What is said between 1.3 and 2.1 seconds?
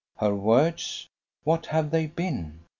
What have they